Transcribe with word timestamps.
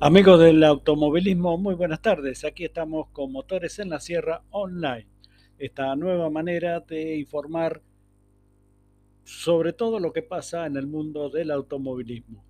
Amigos 0.00 0.38
del 0.38 0.62
automovilismo, 0.62 1.58
muy 1.58 1.74
buenas 1.74 2.00
tardes. 2.00 2.44
Aquí 2.44 2.64
estamos 2.64 3.08
con 3.08 3.32
Motores 3.32 3.80
en 3.80 3.88
la 3.88 3.98
Sierra 3.98 4.44
Online. 4.50 5.08
Esta 5.58 5.96
nueva 5.96 6.30
manera 6.30 6.78
de 6.78 7.16
informar 7.16 7.82
sobre 9.24 9.72
todo 9.72 9.98
lo 9.98 10.12
que 10.12 10.22
pasa 10.22 10.66
en 10.66 10.76
el 10.76 10.86
mundo 10.86 11.30
del 11.30 11.50
automovilismo. 11.50 12.44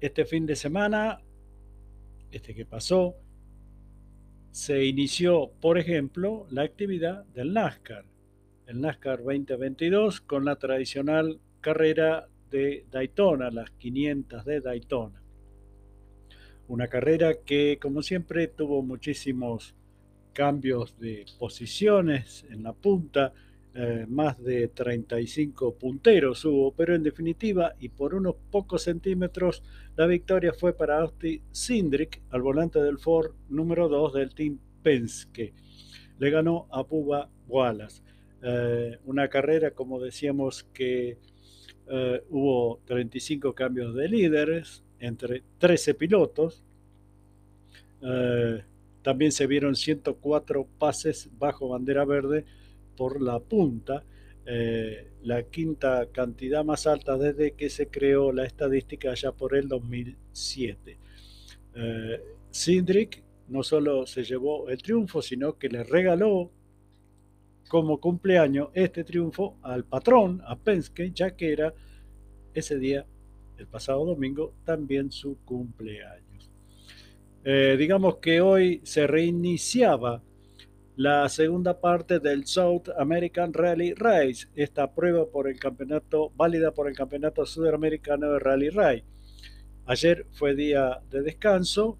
Este 0.00 0.24
fin 0.24 0.46
de 0.46 0.54
semana, 0.54 1.18
este 2.30 2.54
que 2.54 2.64
pasó, 2.64 3.16
se 4.52 4.84
inició, 4.84 5.50
por 5.60 5.76
ejemplo, 5.76 6.46
la 6.50 6.62
actividad 6.62 7.24
del 7.24 7.52
NASCAR. 7.52 8.04
El 8.68 8.80
NASCAR 8.80 9.24
2022 9.24 10.20
con 10.20 10.44
la 10.44 10.54
tradicional 10.54 11.40
carrera 11.60 12.28
de 12.48 12.86
Daytona, 12.92 13.50
las 13.50 13.72
500 13.72 14.44
de 14.44 14.60
Daytona. 14.60 15.25
Una 16.68 16.88
carrera 16.88 17.34
que, 17.44 17.78
como 17.80 18.02
siempre, 18.02 18.48
tuvo 18.48 18.82
muchísimos 18.82 19.74
cambios 20.32 20.98
de 20.98 21.24
posiciones 21.38 22.44
en 22.50 22.62
la 22.62 22.72
punta, 22.72 23.32
eh, 23.78 24.06
más 24.08 24.42
de 24.42 24.68
35 24.68 25.74
punteros 25.74 26.46
hubo, 26.46 26.72
pero 26.72 26.94
en 26.94 27.02
definitiva 27.02 27.74
y 27.78 27.90
por 27.90 28.14
unos 28.14 28.36
pocos 28.50 28.84
centímetros, 28.84 29.62
la 29.96 30.06
victoria 30.06 30.54
fue 30.54 30.72
para 30.72 31.00
Austin 31.00 31.42
Sindrick 31.52 32.22
al 32.30 32.40
volante 32.40 32.82
del 32.82 32.98
Ford 32.98 33.32
número 33.50 33.90
2 33.90 34.14
del 34.14 34.34
Team 34.34 34.58
Penske. 34.82 35.52
Le 36.18 36.30
ganó 36.30 36.66
a 36.70 36.84
Bubba 36.84 37.28
Wallace. 37.48 38.02
Eh, 38.42 38.98
una 39.04 39.28
carrera, 39.28 39.72
como 39.72 40.00
decíamos, 40.00 40.64
que 40.72 41.18
eh, 41.88 42.22
hubo 42.30 42.80
35 42.86 43.54
cambios 43.54 43.94
de 43.94 44.08
líderes, 44.08 44.85
entre 45.00 45.42
13 45.58 45.94
pilotos. 45.94 46.62
Eh, 48.02 48.62
también 49.02 49.32
se 49.32 49.46
vieron 49.46 49.76
104 49.76 50.66
pases 50.78 51.28
bajo 51.38 51.68
bandera 51.68 52.04
verde 52.04 52.44
por 52.96 53.22
la 53.22 53.38
punta, 53.38 54.04
eh, 54.44 55.10
la 55.22 55.42
quinta 55.44 56.06
cantidad 56.12 56.64
más 56.64 56.86
alta 56.86 57.16
desde 57.16 57.52
que 57.52 57.68
se 57.68 57.88
creó 57.88 58.32
la 58.32 58.44
estadística 58.44 59.10
allá 59.10 59.32
por 59.32 59.54
el 59.56 59.68
2007. 59.68 60.98
Eh, 61.74 62.20
Sindrick 62.50 63.22
no 63.48 63.62
solo 63.62 64.06
se 64.06 64.24
llevó 64.24 64.68
el 64.68 64.82
triunfo, 64.82 65.22
sino 65.22 65.58
que 65.58 65.68
le 65.68 65.84
regaló 65.84 66.50
como 67.68 68.00
cumpleaños 68.00 68.68
este 68.74 69.04
triunfo 69.04 69.56
al 69.62 69.84
patrón, 69.84 70.42
a 70.46 70.56
Penske, 70.56 71.12
ya 71.12 71.32
que 71.36 71.52
era 71.52 71.74
ese 72.54 72.78
día 72.78 73.06
el 73.58 73.66
pasado 73.66 74.04
domingo 74.04 74.54
también 74.64 75.10
su 75.10 75.38
cumpleaños. 75.44 76.50
Eh, 77.44 77.76
digamos 77.78 78.16
que 78.16 78.40
hoy 78.40 78.80
se 78.84 79.06
reiniciaba 79.06 80.22
la 80.96 81.28
segunda 81.28 81.78
parte 81.78 82.18
del 82.20 82.46
South 82.46 82.88
American 82.98 83.52
Rally 83.52 83.92
Race, 83.94 84.48
esta 84.54 84.92
prueba 84.94 85.26
por 85.26 85.46
el 85.46 85.58
campeonato, 85.58 86.30
válida 86.30 86.72
por 86.72 86.88
el 86.88 86.96
campeonato 86.96 87.44
sudamericano 87.44 88.32
de 88.32 88.38
Rally 88.38 88.70
Race. 88.70 89.04
Ayer 89.84 90.26
fue 90.32 90.54
día 90.54 91.00
de 91.10 91.22
descanso 91.22 91.98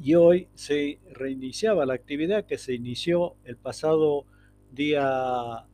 y 0.00 0.14
hoy 0.14 0.48
se 0.54 1.00
reiniciaba 1.10 1.84
la 1.84 1.94
actividad 1.94 2.46
que 2.46 2.56
se 2.56 2.72
inició 2.72 3.34
el 3.44 3.56
pasado 3.56 4.24
día 4.72 5.66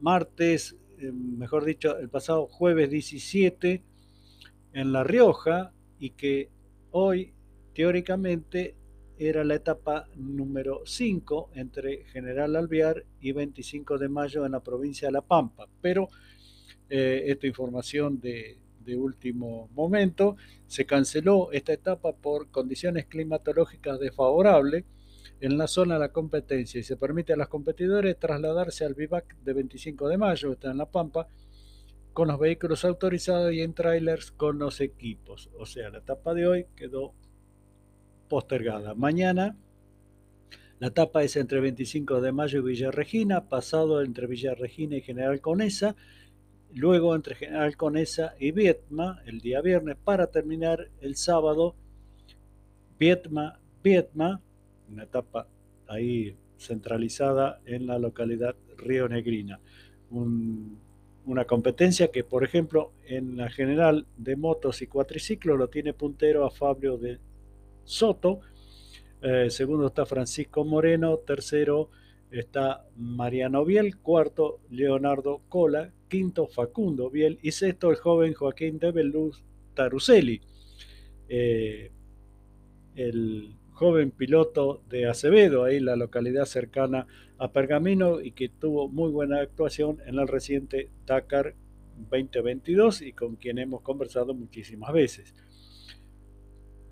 martes 0.00 0.76
mejor 1.12 1.64
dicho, 1.64 1.96
el 1.98 2.08
pasado 2.08 2.46
jueves 2.46 2.90
17 2.90 3.82
en 4.72 4.92
La 4.92 5.04
Rioja 5.04 5.72
y 5.98 6.10
que 6.10 6.50
hoy 6.90 7.32
teóricamente 7.74 8.76
era 9.16 9.44
la 9.44 9.54
etapa 9.54 10.08
número 10.16 10.82
5 10.84 11.50
entre 11.54 12.04
General 12.06 12.56
Alvear 12.56 13.04
y 13.20 13.32
25 13.32 13.98
de 13.98 14.08
mayo 14.08 14.44
en 14.44 14.52
la 14.52 14.60
provincia 14.60 15.08
de 15.08 15.12
La 15.12 15.22
Pampa. 15.22 15.68
Pero 15.80 16.08
eh, 16.88 17.24
esta 17.26 17.46
información 17.46 18.20
de 18.20 18.58
último 18.92 19.70
momento, 19.74 20.36
se 20.66 20.84
canceló 20.84 21.50
esta 21.52 21.72
etapa 21.72 22.12
por 22.12 22.50
condiciones 22.50 23.06
climatológicas 23.06 23.98
desfavorables 23.98 24.84
en 25.40 25.58
la 25.58 25.66
zona 25.66 25.94
de 25.94 26.00
la 26.00 26.12
competencia 26.12 26.80
y 26.80 26.84
se 26.84 26.96
permite 26.96 27.32
a 27.32 27.36
los 27.36 27.48
competidores 27.48 28.18
trasladarse 28.18 28.84
al 28.84 28.94
vivac 28.94 29.36
de 29.42 29.52
25 29.52 30.08
de 30.08 30.16
mayo, 30.16 30.52
está 30.52 30.70
en 30.70 30.78
La 30.78 30.86
Pampa, 30.86 31.28
con 32.12 32.28
los 32.28 32.38
vehículos 32.38 32.84
autorizados 32.84 33.52
y 33.52 33.60
en 33.60 33.74
trailers 33.74 34.30
con 34.30 34.58
los 34.58 34.80
equipos. 34.80 35.50
O 35.58 35.66
sea, 35.66 35.90
la 35.90 35.98
etapa 35.98 36.32
de 36.32 36.46
hoy 36.46 36.66
quedó 36.76 37.12
postergada. 38.28 38.94
Mañana 38.94 39.56
la 40.80 40.88
etapa 40.88 41.22
es 41.22 41.36
entre 41.36 41.60
25 41.60 42.20
de 42.20 42.32
mayo 42.32 42.58
y 42.58 42.62
Villa 42.62 42.90
Regina, 42.90 43.48
pasado 43.48 44.02
entre 44.02 44.26
Villa 44.26 44.54
Regina 44.54 44.96
y 44.96 45.02
General 45.02 45.40
Conesa, 45.40 45.96
luego 46.74 47.14
entre 47.14 47.36
General 47.36 47.76
Conesa 47.76 48.34
y 48.38 48.50
Vietma 48.50 49.22
el 49.24 49.40
día 49.40 49.60
viernes 49.60 49.96
para 50.02 50.26
terminar 50.26 50.90
el 51.00 51.16
sábado 51.16 51.74
Vietma, 52.98 53.60
Vietma, 53.82 54.40
una 54.90 55.04
etapa 55.04 55.46
ahí 55.86 56.36
centralizada 56.58 57.60
en 57.66 57.86
la 57.86 57.98
localidad 57.98 58.54
Río 58.76 59.08
Negrina. 59.08 59.60
una 60.10 61.44
competencia 61.46 62.08
que, 62.08 62.22
por 62.22 62.44
ejemplo, 62.44 62.92
en 63.06 63.36
la 63.36 63.50
general 63.50 64.06
de 64.16 64.36
motos 64.36 64.82
y 64.82 64.86
cuatriciclos 64.86 65.58
lo 65.58 65.68
tiene 65.68 65.94
puntero 65.94 66.44
a 66.44 66.50
Fabio 66.50 66.98
de 66.98 67.18
Soto, 67.84 68.40
eh, 69.22 69.48
segundo 69.48 69.86
está 69.86 70.04
Francisco 70.04 70.64
Moreno, 70.64 71.16
tercero 71.16 71.88
está 72.30 72.84
Mariano 72.96 73.64
Biel, 73.64 73.96
cuarto 73.98 74.60
Leonardo 74.70 75.40
Cola, 75.48 75.90
quinto 76.08 76.46
Facundo 76.46 77.08
Biel 77.08 77.38
y 77.40 77.52
sexto 77.52 77.90
el 77.90 77.96
joven 77.96 78.34
Joaquín 78.34 78.78
de 78.78 78.92
Beluz 78.92 79.42
Taruselli. 79.74 80.40
Eh, 81.28 81.90
el 82.96 83.56
joven 83.74 84.12
piloto 84.12 84.82
de 84.88 85.06
Acevedo, 85.06 85.64
ahí 85.64 85.80
la 85.80 85.96
localidad 85.96 86.46
cercana 86.46 87.06
a 87.38 87.50
Pergamino 87.50 88.20
y 88.20 88.30
que 88.30 88.48
tuvo 88.48 88.88
muy 88.88 89.10
buena 89.10 89.40
actuación 89.40 89.98
en 90.06 90.18
el 90.18 90.28
reciente 90.28 90.90
Dakar 91.04 91.54
2022 92.10 93.02
y 93.02 93.12
con 93.12 93.36
quien 93.36 93.58
hemos 93.58 93.82
conversado 93.82 94.32
muchísimas 94.32 94.92
veces. 94.92 95.34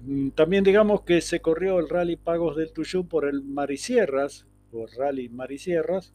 Mm, 0.00 0.30
también 0.30 0.64
digamos 0.64 1.02
que 1.02 1.20
se 1.20 1.40
corrió 1.40 1.78
el 1.78 1.88
Rally 1.88 2.16
Pagos 2.16 2.56
del 2.56 2.72
Tuyú 2.72 3.06
por 3.06 3.28
el 3.28 3.42
Marisierras, 3.42 4.46
por 4.70 4.90
Rally 4.90 5.28
Marisierras, 5.28 6.12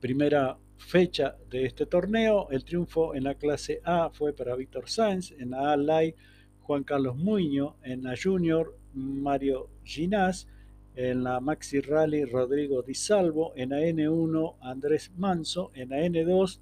primera 0.00 0.58
fecha 0.76 1.36
de 1.48 1.66
este 1.66 1.86
torneo. 1.86 2.48
El 2.50 2.64
triunfo 2.64 3.14
en 3.14 3.24
la 3.24 3.36
clase 3.36 3.80
A 3.84 4.10
fue 4.10 4.32
para 4.32 4.56
Víctor 4.56 4.88
Sainz, 4.88 5.30
en 5.30 5.50
la 5.50 5.72
A 5.72 5.76
Light 5.76 6.16
Juan 6.60 6.82
Carlos 6.82 7.16
Muño, 7.16 7.76
en 7.84 8.02
la 8.02 8.14
Junior 8.20 8.76
Mario 8.96 9.68
Ginás, 9.84 10.48
en 10.94 11.22
la 11.22 11.40
Maxi 11.40 11.80
Rally 11.80 12.24
Rodrigo 12.24 12.82
Di 12.82 12.94
Salvo, 12.94 13.52
en 13.54 13.70
la 13.70 13.80
N1 13.80 14.56
Andrés 14.62 15.12
Manso, 15.16 15.70
en 15.74 15.90
la 15.90 15.98
N2 15.98 16.58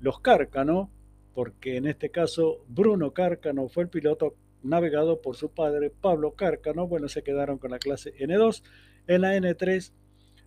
Los 0.00 0.20
Cárcano, 0.20 0.90
porque 1.34 1.76
en 1.76 1.86
este 1.86 2.10
caso 2.10 2.64
Bruno 2.68 3.12
Cárcano 3.12 3.68
fue 3.68 3.84
el 3.84 3.88
piloto 3.88 4.36
navegado 4.62 5.20
por 5.20 5.36
su 5.36 5.50
padre 5.50 5.90
Pablo 5.90 6.32
Cárcano, 6.32 6.86
bueno, 6.86 7.08
se 7.08 7.22
quedaron 7.22 7.58
con 7.58 7.70
la 7.70 7.78
clase 7.78 8.14
N2, 8.18 8.62
en 9.06 9.20
la 9.22 9.36
N3 9.36 9.92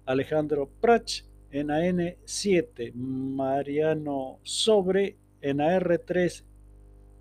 Alejandro 0.06 0.69
Prach, 0.80 1.24
en 1.51 1.68
la 1.68 1.81
N7 1.81 2.94
Mariano 2.94 4.39
Sobre, 4.44 5.18
en 5.42 5.57
la 5.57 5.80
R3 5.80 6.44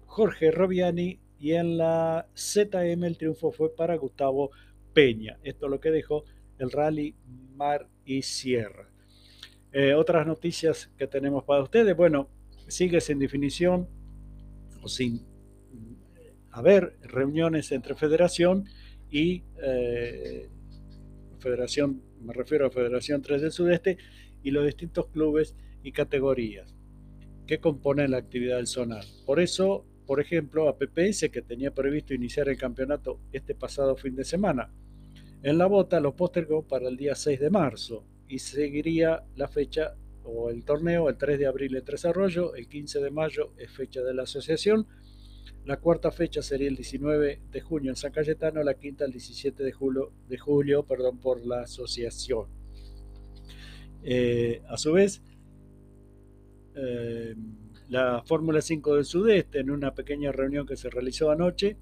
Jorge 0.06 0.50
Robiani 0.50 1.21
y 1.38 1.53
en 1.53 1.77
la 1.79 2.27
ZM 2.35 3.05
el 3.05 3.17
triunfo 3.17 3.53
fue 3.53 3.75
para 3.75 3.97
Gustavo 3.97 4.50
Peña. 4.93 5.38
Esto 5.43 5.67
es 5.67 5.71
lo 5.71 5.81
que 5.81 5.91
dejó 5.91 6.25
el 6.59 6.71
rally 6.71 7.15
Mar 7.55 7.88
y 8.05 8.23
Sierra. 8.23 8.88
Eh, 9.73 9.94
otras 9.94 10.27
noticias 10.27 10.91
que 10.97 11.06
tenemos 11.06 11.44
para 11.44 11.62
ustedes, 11.62 11.94
bueno, 11.97 12.31
sigue 12.67 13.00
sin 13.00 13.19
definición 13.19 13.88
o 14.83 14.88
sin 14.88 15.17
eh, 15.17 16.35
haber 16.50 16.97
reuniones 17.03 17.71
entre 17.73 17.94
federación 17.94 18.65
y 19.11 19.44
eh, 19.62 20.49
federación, 21.38 22.03
me 22.23 22.33
refiero 22.33 22.67
a 22.67 22.71
Federación 22.71 23.23
3 23.23 23.43
del 23.43 23.53
Sudeste 23.53 23.99
y 24.43 24.50
los 24.50 24.65
distintos 24.65 25.09
clubes 25.09 25.55
y 25.83 25.93
categorías 25.93 26.75
que 27.47 27.61
componen 27.61 28.11
la 28.11 28.17
actividad 28.17 28.56
del 28.56 28.67
zonal. 28.67 29.05
Por 29.25 29.41
eso 29.41 29.85
por 30.06 30.20
ejemplo, 30.20 30.69
a 30.69 30.79
PPS, 30.79 31.31
que 31.31 31.43
tenía 31.43 31.75
previsto 31.75 32.14
iniciar 32.14 32.49
el 32.49 32.56
campeonato 32.56 33.20
este 33.32 33.55
pasado 33.55 33.97
fin 33.97 34.14
de 34.14 34.25
semana. 34.25 34.73
En 35.43 35.58
la 35.58 35.67
bota 35.67 36.00
lo 36.00 36.14
postergó 36.14 36.62
para 36.62 36.88
el 36.88 36.97
día 36.97 37.14
6 37.14 37.41
de 37.41 37.50
marzo 37.50 38.05
y 38.29 38.38
seguiría 38.38 39.25
la 39.37 39.49
fecha 39.49 39.94
o 40.25 40.50
el 40.50 40.64
torneo 40.64 41.08
el 41.08 41.17
3 41.17 41.38
de 41.38 41.47
abril 41.47 41.76
en 41.76 41.85
Tres 41.85 42.05
Arroyos, 42.05 42.53
el 42.56 42.69
15 42.69 43.00
de 43.00 43.11
mayo 43.11 43.53
es 43.56 43.70
fecha 43.70 44.03
de 44.03 44.14
la 44.14 44.25
asociación, 44.25 44.87
La 45.64 45.79
cuarta 45.79 46.12
fecha 46.12 46.43
sería 46.43 46.69
el 46.69 46.76
19 46.76 47.41
de 47.50 47.61
junio 47.61 47.91
en 47.91 47.97
San 47.97 48.12
Cayetano, 48.12 48.62
la 48.62 48.75
quinta 48.75 49.05
el 49.05 49.11
17 49.11 49.64
de 49.64 49.73
julio, 49.73 50.12
de 50.29 50.38
julio 50.38 50.85
perdón, 50.85 51.19
por 51.19 51.44
la 51.44 51.62
asociación. 51.62 52.47
Eh, 54.05 54.62
a 54.69 54.76
su 54.76 54.93
vez, 54.93 55.23
eh, 56.76 57.35
la 57.88 58.23
Fórmula 58.27 58.61
5 58.61 58.97
del 58.97 59.05
Sudeste, 59.05 59.61
en 59.61 59.71
una 59.71 59.94
pequeña 59.94 60.33
reunión 60.33 60.67
que 60.67 60.77
se 60.77 60.91
realizó 60.91 61.31
anoche, 61.31 61.77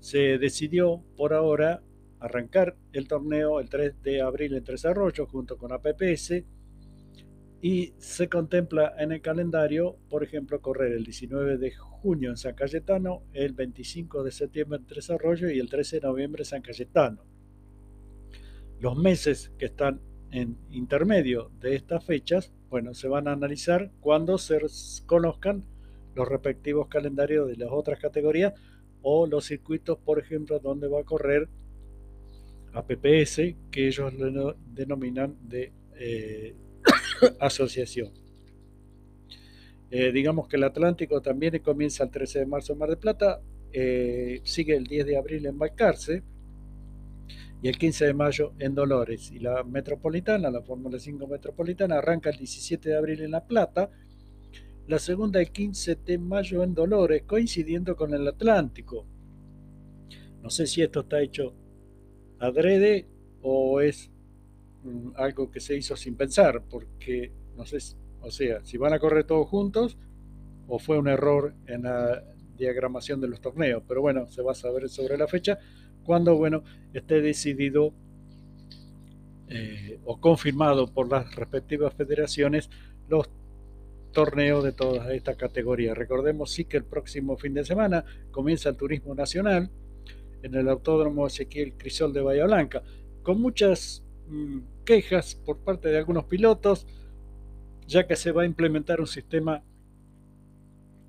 se 0.00 0.38
decidió 0.38 1.02
por 1.16 1.32
ahora 1.32 1.82
arrancar 2.20 2.76
el 2.92 3.08
torneo 3.08 3.60
el 3.60 3.68
3 3.68 4.02
de 4.02 4.20
abril 4.22 4.54
en 4.54 4.64
Tres 4.64 4.84
Arroyos 4.84 5.28
junto 5.28 5.56
con 5.56 5.72
APPS 5.72 6.44
y 7.60 7.94
se 7.96 8.28
contempla 8.28 8.94
en 8.98 9.12
el 9.12 9.22
calendario, 9.22 9.96
por 10.10 10.22
ejemplo, 10.22 10.60
correr 10.60 10.92
el 10.92 11.04
19 11.04 11.56
de 11.56 11.72
junio 11.74 12.28
en 12.28 12.36
San 12.36 12.54
Cayetano, 12.54 13.22
el 13.32 13.54
25 13.54 14.22
de 14.22 14.32
septiembre 14.32 14.78
en 14.78 14.86
Tres 14.86 15.08
Arroyos 15.08 15.50
y 15.50 15.58
el 15.58 15.70
13 15.70 15.96
de 15.96 16.06
noviembre 16.06 16.42
en 16.42 16.46
San 16.46 16.60
Cayetano. 16.60 17.24
Los 18.80 18.98
meses 18.98 19.52
que 19.58 19.64
están 19.64 20.02
en 20.30 20.58
intermedio 20.70 21.50
de 21.60 21.76
estas 21.76 22.04
fechas, 22.04 22.52
bueno, 22.74 22.92
se 22.92 23.06
van 23.06 23.28
a 23.28 23.32
analizar 23.32 23.92
cuando 24.00 24.36
se 24.36 24.58
conozcan 25.06 25.62
los 26.16 26.26
respectivos 26.26 26.88
calendarios 26.88 27.46
de 27.46 27.54
las 27.56 27.68
otras 27.70 28.00
categorías 28.00 28.52
o 29.00 29.28
los 29.28 29.44
circuitos, 29.44 29.96
por 29.96 30.18
ejemplo, 30.18 30.58
donde 30.58 30.88
va 30.88 30.98
a 30.98 31.04
correr 31.04 31.48
APPS, 32.72 33.54
que 33.70 33.86
ellos 33.86 34.12
denominan 34.74 35.36
de 35.48 35.72
eh, 36.00 36.56
asociación. 37.38 38.10
Eh, 39.92 40.10
digamos 40.10 40.48
que 40.48 40.56
el 40.56 40.64
Atlántico 40.64 41.22
también 41.22 41.56
comienza 41.60 42.02
el 42.02 42.10
13 42.10 42.40
de 42.40 42.46
marzo 42.46 42.72
en 42.72 42.78
Mar 42.80 42.88
del 42.88 42.98
Plata, 42.98 43.40
eh, 43.72 44.40
sigue 44.42 44.74
el 44.74 44.88
10 44.88 45.06
de 45.06 45.16
abril 45.16 45.46
en 45.46 45.56
Balcarce 45.56 46.24
y 47.64 47.68
el 47.68 47.76
15 47.76 48.06
de 48.06 48.14
mayo 48.14 48.52
en 48.60 48.76
Dolores. 48.76 49.32
Y 49.32 49.40
la 49.40 49.64
metropolitana, 49.64 50.52
la 50.52 50.62
Fórmula 50.62 51.00
5 51.00 51.26
metropolitana, 51.26 51.96
arranca 51.96 52.30
el 52.30 52.36
17 52.36 52.90
de 52.90 52.96
abril 52.96 53.22
en 53.22 53.32
La 53.32 53.44
Plata, 53.44 53.90
la 54.86 55.00
segunda 55.00 55.40
el 55.40 55.50
15 55.50 55.96
de 55.96 56.18
mayo 56.18 56.62
en 56.62 56.74
Dolores, 56.74 57.24
coincidiendo 57.26 57.96
con 57.96 58.14
el 58.14 58.28
Atlántico. 58.28 59.04
No 60.42 60.50
sé 60.50 60.68
si 60.68 60.82
esto 60.82 61.00
está 61.00 61.20
hecho 61.20 61.54
adrede 62.38 63.08
o 63.40 63.80
es 63.80 64.10
Mm, 64.84 65.12
algo 65.16 65.50
que 65.50 65.60
se 65.60 65.74
hizo 65.76 65.96
sin 65.96 66.14
pensar, 66.14 66.62
porque 66.68 67.32
no 67.56 67.64
sé, 67.64 67.78
o 68.20 68.30
sea, 68.30 68.62
si 68.64 68.76
van 68.76 68.92
a 68.92 68.98
correr 68.98 69.24
todos 69.24 69.48
juntos 69.48 69.96
o 70.68 70.78
fue 70.78 70.98
un 70.98 71.08
error 71.08 71.54
en 71.66 71.84
la 71.84 72.22
diagramación 72.58 73.20
de 73.20 73.28
los 73.28 73.40
torneos, 73.40 73.82
pero 73.88 74.02
bueno, 74.02 74.26
se 74.28 74.42
va 74.42 74.52
a 74.52 74.54
saber 74.54 74.88
sobre 74.90 75.16
la 75.16 75.26
fecha 75.26 75.58
cuando, 76.04 76.36
bueno, 76.36 76.62
esté 76.92 77.20
decidido 77.20 77.92
eh, 79.48 79.98
o 80.04 80.20
confirmado 80.20 80.92
por 80.92 81.10
las 81.10 81.34
respectivas 81.34 81.92
federaciones 81.94 82.70
los 83.08 83.28
torneos 84.12 84.62
de 84.62 84.72
todas 84.72 85.10
estas 85.10 85.36
categorías. 85.36 85.98
Recordemos 85.98 86.52
sí 86.52 86.66
que 86.66 86.76
el 86.76 86.84
próximo 86.84 87.36
fin 87.36 87.54
de 87.54 87.64
semana 87.64 88.04
comienza 88.30 88.68
el 88.68 88.76
turismo 88.76 89.14
nacional 89.14 89.70
en 90.42 90.54
el 90.54 90.68
Autódromo 90.68 91.26
Ezequiel 91.26 91.74
Crisol 91.76 92.12
de 92.12 92.20
Bahía 92.20 92.44
Blanca, 92.44 92.82
con 93.22 93.40
muchas 93.40 94.04
Mm, 94.26 94.60
quejas 94.86 95.34
por 95.34 95.58
parte 95.58 95.88
de 95.88 95.98
algunos 95.98 96.24
pilotos, 96.24 96.86
ya 97.86 98.06
que 98.06 98.16
se 98.16 98.32
va 98.32 98.42
a 98.42 98.46
implementar 98.46 99.00
un 99.00 99.06
sistema 99.06 99.62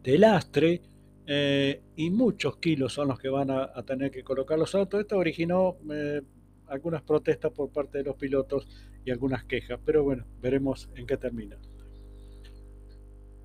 de 0.04 0.18
lastre 0.18 0.82
eh, 1.28 1.82
y 1.96 2.12
muchos 2.12 2.58
kilos 2.58 2.94
son 2.94 3.08
los 3.08 3.20
que 3.20 3.30
van 3.30 3.50
a, 3.50 3.84
tener 3.84 4.12
que 4.12 4.24
colocar 4.24 4.60
los 4.60 4.76
autos. 4.76 5.00
Esto 5.00 5.18
originó 5.18 5.78
eh, 5.92 6.22
algunas 6.68 7.02
protestas 7.02 7.52
por 7.52 7.72
parte 7.72 8.00
de 8.00 8.04
los 8.04 8.16
pilotos 8.16 8.68
y 9.04 9.12
algunas 9.12 9.46
quejas, 9.46 9.80
pero 9.84 10.04
bueno, 10.04 10.26
veremos 10.42 10.90
en 10.96 11.08
qué 11.08 11.18
termina. 11.18 11.58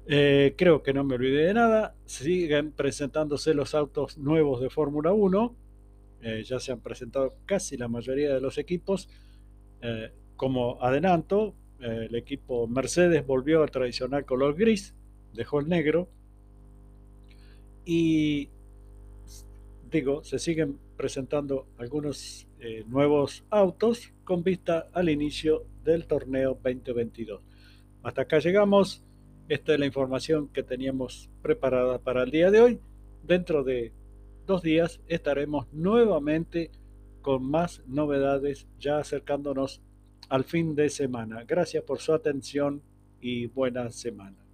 Eh, 0.07 0.55
creo 0.57 0.83
que 0.83 0.93
no 0.93 1.05
me 1.05 1.15
olvidé 1.15 1.47
de 1.47 1.55
nada. 1.55 1.95
Siguen 2.05 2.73
presentándose 2.73 3.55
los 3.55 3.75
autos 3.75 4.19
nuevos 4.19 4.61
de 4.61 4.71
Fórmula 4.71 5.13
1. 5.13 5.57
ya 6.45 6.61
se 6.61 6.73
han 6.73 6.81
presentado 6.81 7.35
casi 7.47 7.79
la 7.79 7.89
mayoría 7.89 8.35
de 8.35 8.41
los 8.41 8.59
equipos. 8.59 9.09
Como 10.37 10.83
adelanto, 10.83 11.55
el 11.79 12.15
equipo 12.15 12.67
Mercedes 12.67 13.27
volvió 13.27 13.63
al 13.63 13.71
tradicional 13.71 14.27
color 14.27 14.55
gris, 14.55 14.95
dejó 15.33 15.61
el 15.61 15.69
negro 15.69 16.11
y 17.85 18.49
digo, 19.91 20.23
se 20.23 20.39
siguen 20.39 20.79
presentando 20.97 21.67
algunos 21.79 22.47
eh, 22.61 22.85
nuevos 22.87 23.45
autos 23.51 24.13
con 24.25 24.43
vista 24.43 24.89
al 24.93 25.09
inicio 25.09 25.67
del 25.83 26.07
torneo 26.07 26.59
2022. 26.63 27.43
Hasta 28.03 28.23
acá 28.23 28.39
llegamos. 28.39 29.05
Esta 29.49 29.75
es 29.75 29.81
la 29.81 29.87
información 29.87 30.49
que 30.49 30.63
teníamos 30.63 31.29
preparada 31.43 31.99
para 31.99 32.23
el 32.23 32.31
día 32.31 32.51
de 32.51 32.61
hoy. 32.61 32.81
Dentro 33.25 33.65
de 33.65 33.93
dos 34.47 34.63
días 34.63 35.01
estaremos 35.09 35.67
nuevamente 35.73 36.71
con 37.21 37.45
más 37.45 37.83
novedades 37.87 38.69
ya 38.79 38.99
acercándonos 38.99 39.83
al 40.29 40.45
fin 40.45 40.75
de 40.75 40.89
semana. 40.89 41.45
Gracias 41.45 41.83
por 41.83 41.99
su 41.99 42.13
atención 42.13 42.83
y 43.21 43.47
buena 43.47 43.91
semana. 43.91 44.50